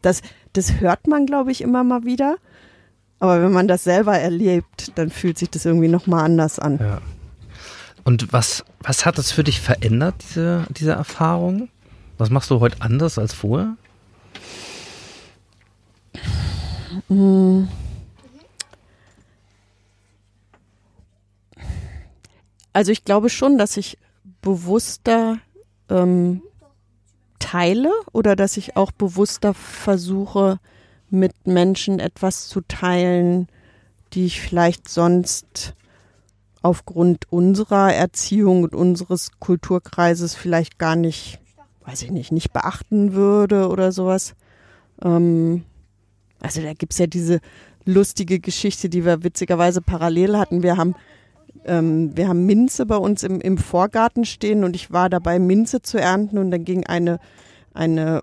[0.00, 0.22] das,
[0.54, 2.36] das hört man, glaube ich, immer mal wieder.
[3.18, 6.78] Aber wenn man das selber erlebt, dann fühlt sich das irgendwie nochmal anders an.
[6.80, 7.02] Ja.
[8.04, 11.68] Und was, was hat das für dich verändert, diese, diese Erfahrung?
[12.22, 13.76] Was machst du heute anders als vorher?
[22.72, 23.98] Also ich glaube schon, dass ich
[24.40, 25.38] bewusster
[25.88, 26.42] ähm,
[27.40, 30.60] teile oder dass ich auch bewusster versuche,
[31.10, 33.48] mit Menschen etwas zu teilen,
[34.12, 35.74] die ich vielleicht sonst
[36.62, 41.41] aufgrund unserer Erziehung und unseres Kulturkreises vielleicht gar nicht
[41.84, 44.34] weiß ich nicht, nicht beachten würde oder sowas.
[45.02, 45.64] Ähm,
[46.40, 47.40] also da gibt's ja diese
[47.84, 50.62] lustige Geschichte, die wir witzigerweise parallel hatten.
[50.62, 50.94] Wir haben,
[51.64, 55.82] ähm, wir haben Minze bei uns im, im Vorgarten stehen und ich war dabei, Minze
[55.82, 57.18] zu ernten und dann ging eine,
[57.74, 58.22] eine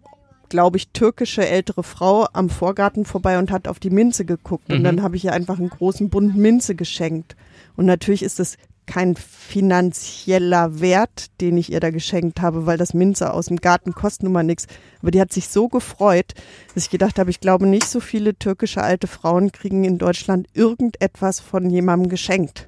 [0.50, 4.70] glaube ich, türkische ältere Frau am Vorgarten vorbei und hat auf die Minze geguckt.
[4.72, 4.84] Und mhm.
[4.84, 7.36] dann habe ich ihr einfach einen großen Bund Minze geschenkt.
[7.78, 8.58] Und natürlich ist das
[8.90, 13.94] kein finanzieller Wert, den ich ihr da geschenkt habe, weil das Minze aus dem Garten
[13.94, 14.66] kostet nun mal nichts.
[15.00, 16.34] Aber die hat sich so gefreut,
[16.74, 20.48] dass ich gedacht habe, ich glaube nicht so viele türkische alte Frauen kriegen in Deutschland
[20.54, 22.68] irgendetwas von jemandem geschenkt.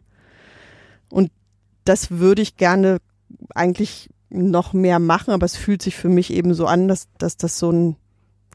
[1.09, 1.31] Und
[1.85, 2.99] das würde ich gerne
[3.55, 7.35] eigentlich noch mehr machen, aber es fühlt sich für mich eben so an, dass, dass
[7.35, 7.95] das so ein,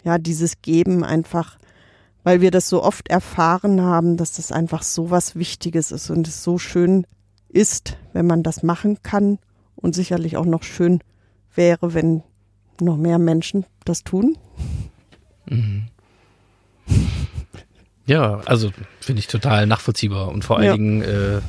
[0.04, 1.58] ja, dieses Geben einfach
[2.22, 6.26] weil wir das so oft erfahren haben, dass das einfach so was Wichtiges ist und
[6.26, 7.06] es so schön
[7.56, 9.38] ist, wenn man das machen kann
[9.74, 11.00] und sicherlich auch noch schön
[11.54, 12.22] wäre, wenn
[12.80, 14.36] noch mehr Menschen das tun.
[15.48, 15.88] Mhm.
[18.08, 20.72] Ja, also finde ich total nachvollziehbar und vor allen ja.
[20.74, 21.40] Dingen, äh,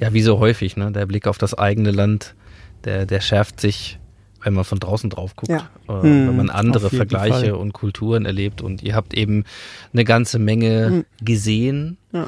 [0.00, 2.34] ja, wie so häufig, ne, der Blick auf das eigene Land,
[2.82, 4.00] der, der schärft sich,
[4.42, 5.70] wenn man von draußen drauf guckt, ja.
[5.86, 7.52] äh, hm, wenn man andere Vergleiche Fall.
[7.52, 9.44] und Kulturen erlebt und ihr habt eben
[9.92, 11.04] eine ganze Menge hm.
[11.22, 11.96] gesehen.
[12.10, 12.26] Ja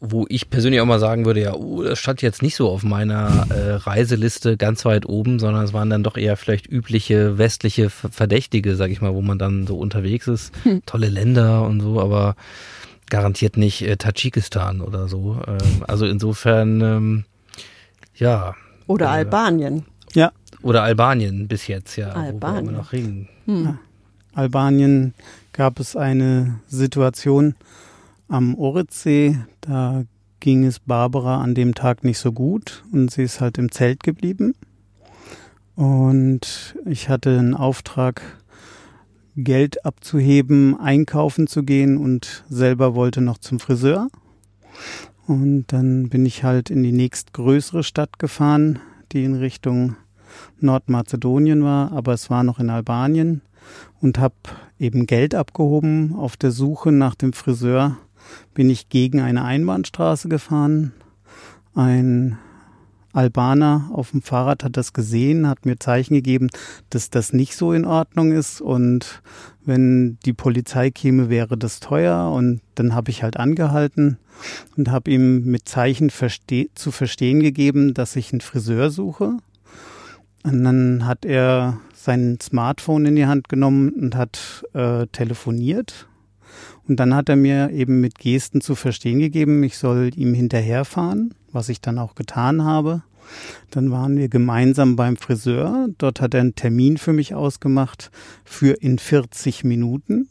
[0.00, 2.82] wo ich persönlich auch mal sagen würde, ja, uh, das stand jetzt nicht so auf
[2.82, 7.88] meiner äh, Reiseliste ganz weit oben, sondern es waren dann doch eher vielleicht übliche westliche
[7.88, 10.52] Verdächtige, sag ich mal, wo man dann so unterwegs ist.
[10.64, 10.82] Hm.
[10.84, 12.36] Tolle Länder und so, aber
[13.08, 15.40] garantiert nicht äh, Tadschikistan oder so.
[15.46, 17.24] Ähm, also insofern, ähm,
[18.14, 18.54] ja.
[18.86, 19.86] Oder äh, Albanien.
[20.12, 20.32] Ja.
[20.62, 22.10] Oder Albanien bis jetzt, ja.
[22.10, 22.66] Albanien.
[22.66, 22.92] Wo wir noch.
[23.46, 23.78] Hm.
[24.34, 25.14] Albanien
[25.52, 27.54] gab es eine Situation,
[28.28, 30.04] am Oritsee, da
[30.40, 34.02] ging es Barbara an dem Tag nicht so gut und sie ist halt im Zelt
[34.02, 34.54] geblieben.
[35.74, 38.22] Und ich hatte einen Auftrag,
[39.38, 44.08] Geld abzuheben, einkaufen zu gehen und selber wollte noch zum Friseur.
[45.26, 48.78] Und dann bin ich halt in die nächstgrößere Stadt gefahren,
[49.12, 49.96] die in Richtung
[50.60, 53.42] Nordmazedonien war, aber es war noch in Albanien
[54.00, 54.34] und habe
[54.78, 57.98] eben Geld abgehoben auf der Suche nach dem Friseur
[58.54, 60.92] bin ich gegen eine Einbahnstraße gefahren.
[61.74, 62.38] Ein
[63.16, 66.48] Albaner auf dem Fahrrad hat das gesehen, hat mir Zeichen gegeben,
[66.90, 69.22] dass das nicht so in Ordnung ist und
[69.64, 74.18] wenn die Polizei käme, wäre das teuer und dann habe ich halt angehalten
[74.76, 79.38] und habe ihm mit Zeichen verste zu verstehen gegeben, dass ich einen Friseur suche.
[80.42, 86.06] Und dann hat er sein Smartphone in die Hand genommen und hat äh, telefoniert
[86.88, 91.34] und dann hat er mir eben mit Gesten zu verstehen gegeben, ich soll ihm hinterherfahren,
[91.52, 93.02] was ich dann auch getan habe.
[93.70, 95.88] Dann waren wir gemeinsam beim Friseur.
[95.98, 98.10] Dort hat er einen Termin für mich ausgemacht
[98.44, 100.28] für in 40 Minuten.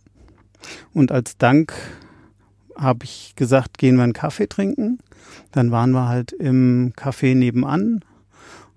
[0.94, 1.74] Und als Dank
[2.76, 5.00] habe ich gesagt, gehen wir einen Kaffee trinken.
[5.52, 8.00] Dann waren wir halt im Café nebenan.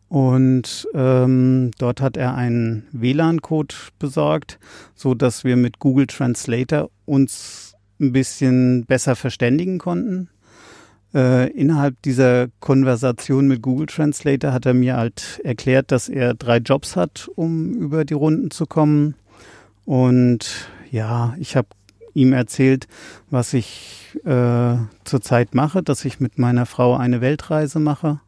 [0.08, 4.58] Und ähm, dort hat er einen WLAN-Code besorgt,
[4.94, 7.67] so dass wir mit Google Translator uns
[8.00, 10.28] ein bisschen besser verständigen konnten.
[11.14, 16.58] Äh, innerhalb dieser Konversation mit Google Translator hat er mir halt erklärt, dass er drei
[16.58, 19.14] Jobs hat, um über die Runden zu kommen.
[19.86, 21.68] Und ja, ich habe
[22.12, 22.88] ihm erzählt,
[23.30, 28.20] was ich äh, zurzeit mache, dass ich mit meiner Frau eine Weltreise mache.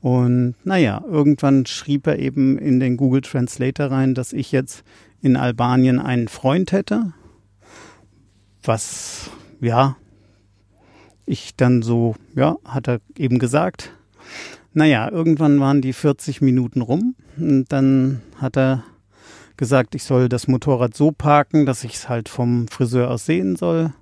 [0.00, 4.84] Und naja, irgendwann schrieb er eben in den Google Translator rein, dass ich jetzt
[5.20, 7.12] in Albanien einen Freund hätte,
[8.66, 9.96] was, ja,
[11.26, 13.92] ich dann so, ja, hat er eben gesagt.
[14.72, 18.84] Naja, irgendwann waren die 40 Minuten rum und dann hat er
[19.56, 23.56] gesagt, ich soll das Motorrad so parken, dass ich es halt vom Friseur aus sehen
[23.56, 23.92] soll.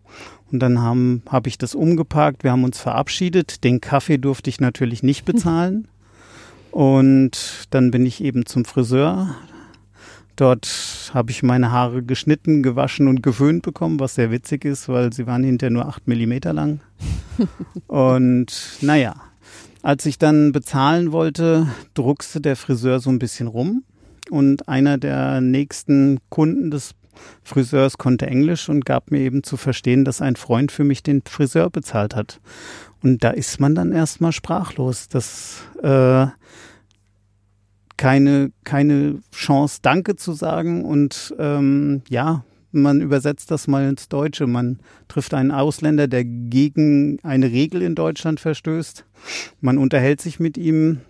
[0.50, 3.64] Und dann habe hab ich das umgeparkt, wir haben uns verabschiedet.
[3.64, 5.88] Den Kaffee durfte ich natürlich nicht bezahlen.
[6.70, 9.36] Und dann bin ich eben zum Friseur,
[10.36, 15.12] Dort habe ich meine Haare geschnitten, gewaschen und gewöhnt bekommen, was sehr witzig ist, weil
[15.12, 16.80] sie waren hinterher nur acht Millimeter lang.
[17.86, 19.14] und naja,
[19.82, 23.84] als ich dann bezahlen wollte, druckste der Friseur so ein bisschen rum.
[24.30, 26.94] Und einer der nächsten Kunden des
[27.42, 31.22] Friseurs konnte Englisch und gab mir eben zu verstehen, dass ein Freund für mich den
[31.22, 32.40] Friseur bezahlt hat.
[33.02, 35.08] Und da ist man dann erstmal sprachlos.
[35.08, 36.26] Das äh,
[37.96, 40.84] keine, keine Chance, Danke zu sagen.
[40.84, 44.46] Und ähm, ja, man übersetzt das mal ins Deutsche.
[44.46, 49.04] Man trifft einen Ausländer, der gegen eine Regel in Deutschland verstößt.
[49.60, 51.00] Man unterhält sich mit ihm,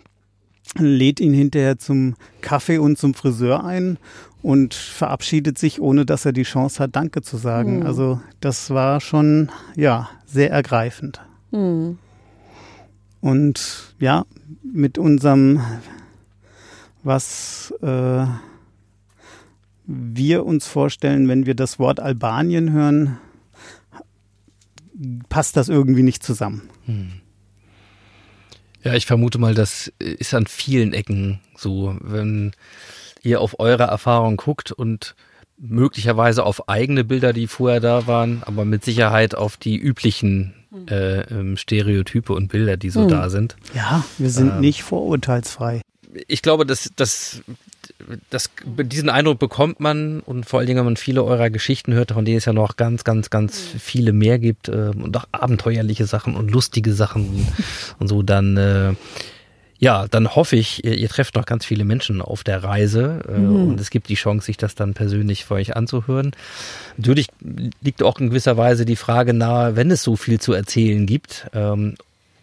[0.78, 3.98] lädt ihn hinterher zum Kaffee und zum Friseur ein
[4.42, 7.78] und verabschiedet sich, ohne dass er die Chance hat, Danke zu sagen.
[7.78, 7.86] Mhm.
[7.86, 11.22] Also das war schon, ja, sehr ergreifend.
[11.50, 11.98] Mhm.
[13.22, 14.26] Und ja,
[14.62, 15.62] mit unserem
[17.04, 18.26] was äh,
[19.86, 23.18] wir uns vorstellen, wenn wir das Wort Albanien hören,
[25.28, 26.62] passt das irgendwie nicht zusammen.
[26.86, 27.12] Hm.
[28.82, 32.52] Ja, ich vermute mal, das ist an vielen Ecken so, wenn
[33.22, 35.14] ihr auf eure Erfahrung guckt und
[35.56, 40.88] möglicherweise auf eigene Bilder, die vorher da waren, aber mit Sicherheit auf die üblichen hm.
[40.88, 43.08] äh, ähm, Stereotype und Bilder, die so hm.
[43.08, 43.56] da sind.
[43.74, 45.82] Ja, wir sind ähm, nicht vorurteilsfrei
[46.28, 47.42] ich glaube, dass, dass
[48.30, 52.12] das, diesen Eindruck bekommt man und vor allen Dingen, wenn man viele eurer Geschichten hört,
[52.12, 56.06] von denen es ja noch ganz, ganz, ganz viele mehr gibt äh, und auch abenteuerliche
[56.06, 57.48] Sachen und lustige Sachen
[57.98, 58.94] und so, dann äh,
[59.78, 63.38] ja, dann hoffe ich, ihr, ihr, trefft noch ganz viele Menschen auf der Reise äh,
[63.38, 63.70] mhm.
[63.70, 66.32] und es gibt die Chance, sich das dann persönlich für euch anzuhören.
[66.96, 67.26] Natürlich
[67.82, 71.48] liegt auch in gewisser Weise die Frage nahe, wenn es so viel zu erzählen gibt.
[71.52, 71.96] Ähm,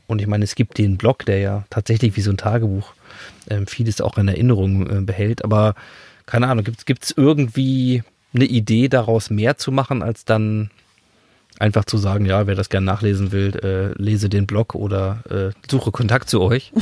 [0.07, 2.93] und ich meine, es gibt den Blog, der ja tatsächlich wie so ein Tagebuch
[3.49, 5.43] ähm, vieles auch in Erinnerung äh, behält.
[5.43, 5.75] Aber
[6.25, 8.03] keine Ahnung, gibt es irgendwie
[8.33, 10.69] eine Idee daraus mehr zu machen, als dann
[11.59, 15.69] einfach zu sagen, ja, wer das gerne nachlesen will, äh, lese den Blog oder äh,
[15.69, 16.73] suche Kontakt zu euch?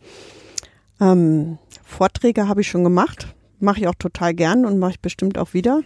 [1.00, 5.36] ähm, Vorträge habe ich schon gemacht, mache ich auch total gern und mache ich bestimmt
[5.36, 5.82] auch wieder.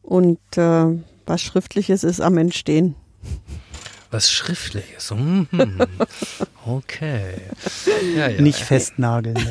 [0.00, 0.86] Und äh,
[1.26, 2.94] was Schriftliches ist am Entstehen.
[4.12, 5.10] Was Schriftliches.
[5.10, 5.48] Mhm.
[6.66, 7.38] Okay.
[8.14, 8.40] Ja, ja.
[8.42, 9.34] Nicht festnageln.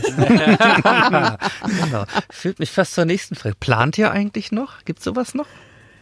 [1.83, 2.05] genau.
[2.29, 3.55] Fühlt mich fast zur nächsten Frage.
[3.59, 4.85] Plant ihr eigentlich noch?
[4.85, 5.47] Gibt es sowas noch?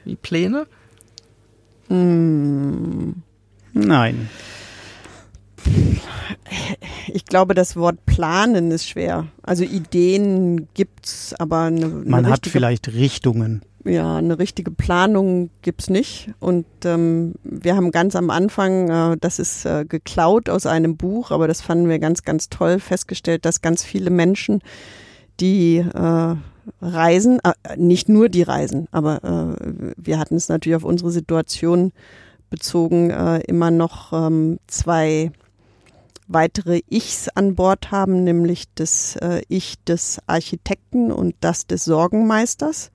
[0.04, 0.68] Wie Pläne?
[1.88, 3.24] Hm.
[3.72, 4.30] Nein.
[7.08, 9.28] Ich glaube, das Wort planen ist schwer.
[9.42, 13.62] Also Ideen gibt's, aber eine, eine man hat vielleicht Richtungen.
[13.86, 16.32] Ja, eine richtige Planung gibt's nicht.
[16.40, 21.32] Und ähm, wir haben ganz am Anfang, äh, das ist äh, geklaut aus einem Buch,
[21.32, 24.62] aber das fanden wir ganz, ganz toll, festgestellt, dass ganz viele Menschen,
[25.40, 26.36] die äh,
[26.82, 31.94] reisen, äh, nicht nur die reisen, aber äh, wir hatten es natürlich auf unsere Situation
[32.50, 35.32] bezogen, äh, immer noch ähm, zwei
[36.28, 42.92] weitere Ichs an Bord haben, nämlich das äh, Ich des Architekten und das des Sorgenmeisters.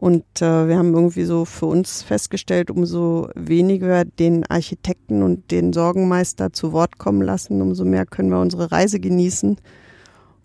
[0.00, 5.74] Und äh, wir haben irgendwie so für uns festgestellt, umso weniger den Architekten und den
[5.74, 9.58] Sorgenmeister zu Wort kommen lassen, umso mehr können wir unsere Reise genießen.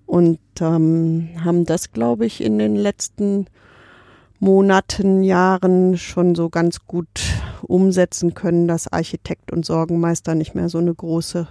[0.05, 3.45] Und ähm, haben das, glaube ich, in den letzten
[4.41, 7.07] Monaten, Jahren schon so ganz gut
[7.61, 11.47] umsetzen können, dass Architekt und Sorgenmeister nicht mehr so eine große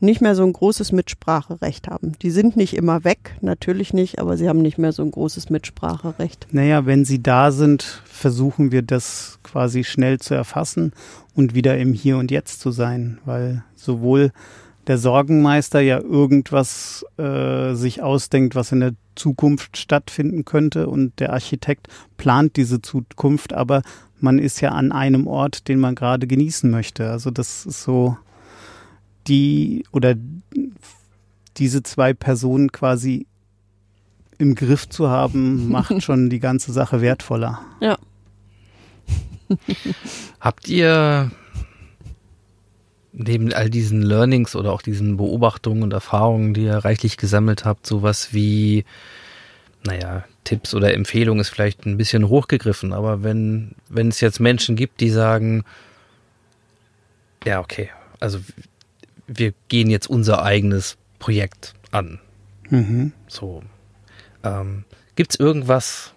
[0.00, 2.12] nicht mehr so ein großes Mitspracherecht haben.
[2.22, 5.50] Die sind nicht immer weg, natürlich nicht, aber sie haben nicht mehr so ein großes
[5.50, 6.46] Mitspracherecht.
[6.52, 10.92] Naja, wenn sie da sind, versuchen wir das quasi schnell zu erfassen
[11.34, 14.32] und wieder im Hier und Jetzt zu sein, weil sowohl
[14.86, 21.32] der Sorgenmeister ja irgendwas äh, sich ausdenkt, was in der Zukunft stattfinden könnte und der
[21.32, 23.82] Architekt plant diese Zukunft, aber
[24.20, 27.10] man ist ja an einem Ort, den man gerade genießen möchte.
[27.10, 28.16] Also das ist so
[29.28, 30.14] die oder
[31.56, 33.26] diese zwei Personen quasi
[34.38, 37.60] im Griff zu haben, macht schon die ganze Sache wertvoller.
[37.80, 37.98] Ja.
[40.40, 41.30] Habt ihr
[43.12, 47.86] neben all diesen Learnings oder auch diesen Beobachtungen und Erfahrungen, die ihr reichlich gesammelt habt,
[47.86, 48.84] sowas wie,
[49.84, 54.76] naja, Tipps oder Empfehlungen ist vielleicht ein bisschen hochgegriffen, aber wenn, wenn es jetzt Menschen
[54.76, 55.64] gibt, die sagen,
[57.44, 58.38] ja, okay, also
[59.28, 62.18] wir gehen jetzt unser eigenes Projekt an.
[62.70, 63.12] Mhm.
[63.28, 63.62] So.
[64.42, 66.12] Ähm, Gibt es irgendwas,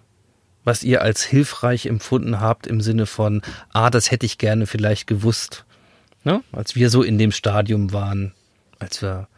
[0.64, 5.06] was ihr als hilfreich empfunden habt im Sinne von, ah, das hätte ich gerne vielleicht
[5.06, 5.64] gewusst,
[6.24, 6.42] ne?
[6.52, 8.32] als wir so in dem Stadium waren,
[8.78, 9.28] als wir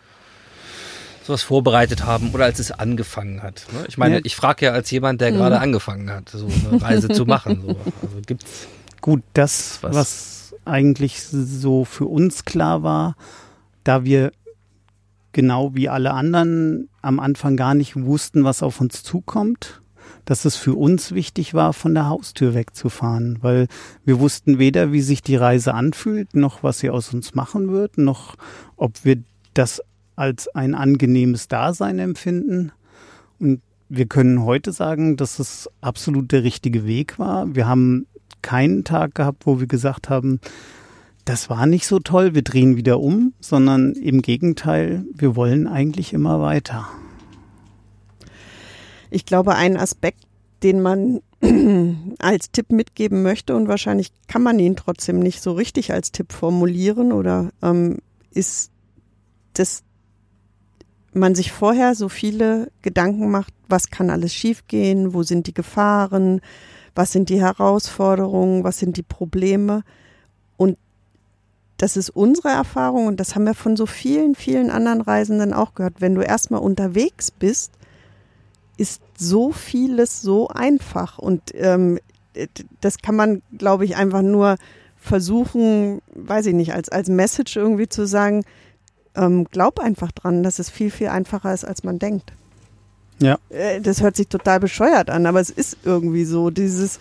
[1.24, 3.66] sowas vorbereitet haben oder als es angefangen hat.
[3.72, 3.86] Ne?
[3.88, 4.20] Ich meine, ja.
[4.24, 5.36] ich frage ja als jemand, der mhm.
[5.36, 7.62] gerade angefangen hat, so eine Reise zu machen.
[7.66, 7.68] So.
[8.02, 8.68] Also gibt's
[9.00, 9.94] Gut, das, was?
[9.94, 13.16] was eigentlich so für uns klar war,
[13.84, 14.32] da wir
[15.32, 19.80] genau wie alle anderen am Anfang gar nicht wussten, was auf uns zukommt,
[20.24, 23.66] dass es für uns wichtig war, von der Haustür wegzufahren, weil
[24.04, 27.98] wir wussten weder, wie sich die Reise anfühlt, noch was sie aus uns machen wird,
[27.98, 28.36] noch
[28.76, 29.82] ob wir das
[30.16, 32.72] als ein angenehmes Dasein empfinden.
[33.38, 37.54] Und wir können heute sagen, dass es absolut der richtige Weg war.
[37.54, 38.06] Wir haben
[38.42, 40.40] keinen Tag gehabt, wo wir gesagt haben,
[41.24, 46.12] das war nicht so toll, wir drehen wieder um, sondern im Gegenteil, wir wollen eigentlich
[46.12, 46.86] immer weiter.
[49.10, 50.24] Ich glaube, ein Aspekt,
[50.62, 51.20] den man
[52.18, 56.32] als Tipp mitgeben möchte und wahrscheinlich kann man ihn trotzdem nicht so richtig als Tipp
[56.32, 57.98] formulieren oder ähm,
[58.30, 58.70] ist,
[59.52, 59.82] dass
[61.12, 66.40] man sich vorher so viele Gedanken macht, was kann alles schiefgehen, wo sind die Gefahren,
[66.94, 69.84] was sind die Herausforderungen, was sind die Probleme
[70.56, 70.76] und
[71.76, 75.74] das ist unsere Erfahrung und das haben wir von so vielen, vielen anderen Reisenden auch
[75.74, 76.00] gehört.
[76.00, 77.72] Wenn du erstmal unterwegs bist,
[78.76, 81.98] ist so vieles so einfach und ähm,
[82.80, 84.56] das kann man, glaube ich, einfach nur
[84.96, 88.44] versuchen, weiß ich nicht, als, als Message irgendwie zu sagen,
[89.14, 92.32] ähm, glaub einfach dran, dass es viel, viel einfacher ist, als man denkt.
[93.20, 93.38] Ja.
[93.50, 96.98] Äh, Das hört sich total bescheuert an, aber es ist irgendwie so, dieses,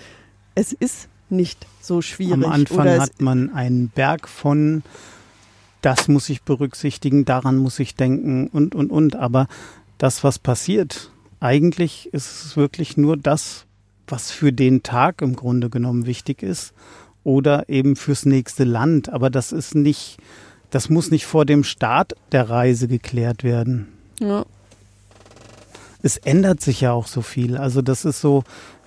[0.53, 2.45] es ist nicht so schwierig.
[2.45, 4.83] Am Anfang hat man einen Berg von,
[5.81, 9.15] das muss ich berücksichtigen, daran muss ich denken und, und, und.
[9.15, 9.47] Aber
[9.97, 13.65] das, was passiert, eigentlich ist es wirklich nur das,
[14.07, 16.73] was für den Tag im Grunde genommen wichtig ist
[17.23, 19.09] oder eben fürs nächste Land.
[19.09, 20.17] Aber das ist nicht,
[20.69, 23.87] das muss nicht vor dem Start der Reise geklärt werden
[24.19, 24.45] ja.
[26.01, 27.57] es ändert sich ja auch so viel.
[27.57, 28.43] Also das ist so,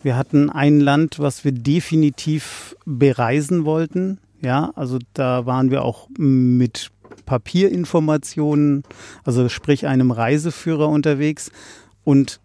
[0.07, 4.21] wir hatten ein Land, was wir definitiv bereisen wollten.
[4.41, 6.93] Ja, also da waren wir auch mit
[7.25, 8.85] Papierinformationen,
[9.25, 11.51] also sprich einem Reiseführer unterwegs.
[12.05, 12.39] Und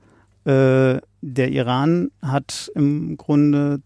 [0.46, 3.82] äh, der Iran hat im Grunde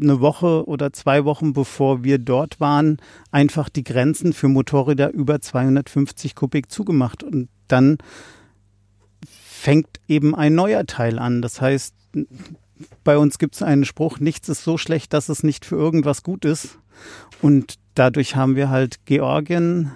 [0.00, 2.98] eine Woche oder zwei Wochen bevor wir dort waren,
[3.32, 7.24] einfach die Grenzen für Motorräder über 250 Kubik zugemacht.
[7.24, 7.98] Und dann
[9.26, 11.42] fängt eben ein neuer Teil an.
[11.42, 11.96] Das heißt,
[13.04, 16.22] bei uns gibt es einen Spruch, nichts ist so schlecht, dass es nicht für irgendwas
[16.22, 16.78] gut ist.
[17.42, 19.92] Und dadurch haben wir halt Georgien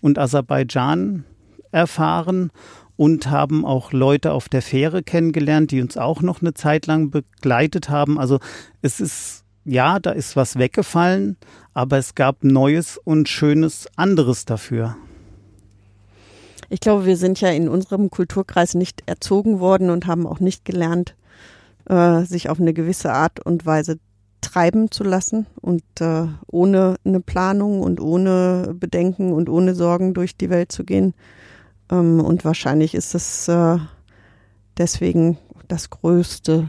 [0.00, 1.24] und Aserbaidschan
[1.72, 2.50] erfahren
[2.96, 7.10] und haben auch Leute auf der Fähre kennengelernt, die uns auch noch eine Zeit lang
[7.10, 8.18] begleitet haben.
[8.18, 8.38] Also
[8.82, 11.36] es ist, ja, da ist was weggefallen,
[11.72, 14.96] aber es gab Neues und Schönes anderes dafür.
[16.68, 20.64] Ich glaube, wir sind ja in unserem Kulturkreis nicht erzogen worden und haben auch nicht
[20.64, 21.14] gelernt,
[21.88, 23.98] äh, sich auf eine gewisse Art und Weise
[24.40, 30.36] treiben zu lassen und äh, ohne eine Planung und ohne Bedenken und ohne Sorgen durch
[30.36, 31.14] die Welt zu gehen.
[31.90, 33.78] Ähm, und wahrscheinlich ist es äh,
[34.76, 36.68] deswegen das größte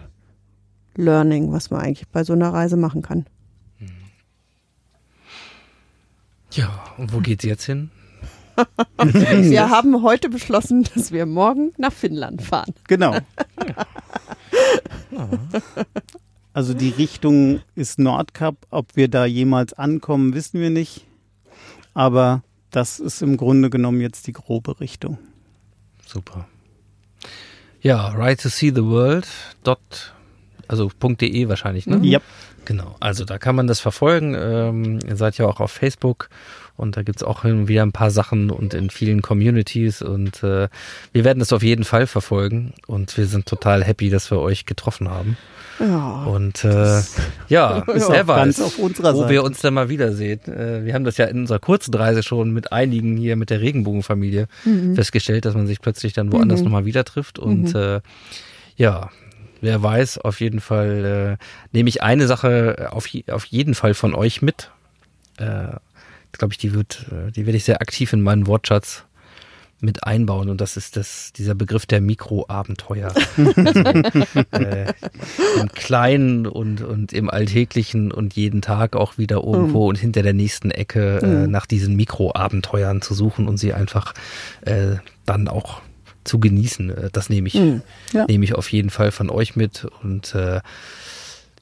[0.96, 3.26] Learning, was man eigentlich bei so einer Reise machen kann.
[6.52, 7.92] Ja, und wo geht's jetzt hin?
[8.98, 12.74] Wir haben heute beschlossen, dass wir morgen nach Finnland fahren.
[12.88, 13.18] Genau.
[16.56, 18.56] Also die Richtung ist Nordkap.
[18.70, 21.06] Ob wir da jemals ankommen, wissen wir nicht.
[21.94, 25.18] Aber das ist im Grunde genommen jetzt die grobe Richtung.
[26.06, 26.48] Super.
[27.82, 29.28] Ja, right to see the world.
[29.64, 30.14] Dot,
[30.70, 32.00] also .de wahrscheinlich, ne?
[32.04, 32.22] Ja.
[32.64, 34.34] Genau, also da kann man das verfolgen.
[34.34, 36.30] Ähm, ihr seid ja auch auf Facebook
[36.78, 40.44] und da gibt's auch hin und wieder ein paar Sachen und in vielen Communities und
[40.44, 40.68] äh,
[41.14, 44.66] wir werden das auf jeden Fall verfolgen und wir sind total happy, dass wir euch
[44.66, 45.38] getroffen haben.
[45.80, 46.24] Ja.
[46.24, 47.02] Und äh,
[47.50, 49.34] ja, Ist auch ganz weiß, auf unserer wo Seite.
[49.34, 50.40] wir uns dann mal wiedersehen.
[50.48, 53.60] Äh, wir haben das ja in unserer kurzen Reise schon mit einigen hier mit der
[53.60, 54.48] Regenbogenfamilie
[54.96, 56.66] festgestellt, dass man sich plötzlich dann woanders Mhm.
[56.66, 57.40] nochmal wieder trifft.
[57.40, 58.00] Und äh,
[58.78, 59.10] ja,
[59.60, 61.46] wer weiß, auf jeden Fall äh,
[61.76, 64.72] nehme ich eine Sache auf, auf jeden Fall von euch mit.
[65.38, 65.76] Äh,
[66.38, 69.04] glaube ich, die wird, äh, die werde ich sehr aktiv in meinen Wortschatz
[69.82, 73.14] mit einbauen und das ist das, dieser Begriff der Mikroabenteuer.
[73.36, 74.94] also, äh,
[75.60, 80.34] Im Kleinen und, und im Alltäglichen und jeden Tag auch wieder irgendwo und hinter der
[80.34, 84.14] nächsten Ecke äh, nach diesen Mikroabenteuern zu suchen und sie einfach
[84.62, 85.82] äh, dann auch
[86.24, 86.90] zu genießen.
[86.90, 87.56] Äh, Das nehme ich,
[88.14, 88.26] Ja.
[88.28, 90.62] nehme ich auf jeden Fall von euch mit und äh,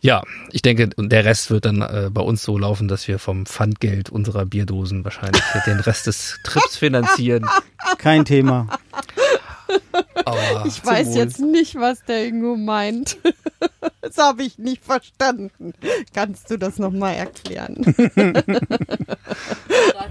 [0.03, 3.19] ja, ich denke, und der Rest wird dann äh, bei uns so laufen, dass wir
[3.19, 7.47] vom Pfandgeld unserer Bierdosen wahrscheinlich den Rest des Trips finanzieren.
[7.97, 8.67] Kein Thema.
[10.25, 11.15] Aber Ich weiß Wohl.
[11.15, 13.17] jetzt nicht, was der Ingo meint.
[14.01, 15.71] Das habe ich nicht verstanden.
[16.13, 17.77] Kannst du das nochmal erklären?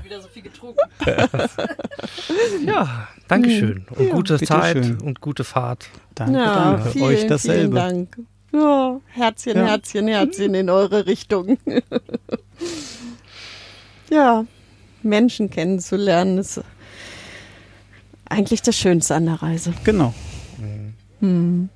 [0.02, 0.80] wieder so viel getrunken.
[2.66, 5.00] ja, Dankeschön und Ja, gute Zeit bitteschön.
[5.02, 5.88] und gute Fahrt.
[6.14, 6.90] Danke, ja, danke.
[6.90, 7.74] vielen, Euch vielen dasselbe.
[7.76, 8.16] Dank.
[8.52, 9.66] Ja, Herzchen, Ja.
[9.66, 11.58] Herzchen, Herzchen in eure Richtung.
[14.10, 14.44] ja,
[15.02, 16.60] Menschen kennenzulernen ist
[18.28, 19.72] eigentlich das Schönste an der Reise.
[19.84, 20.14] Genau.
[21.20, 21.68] Hm.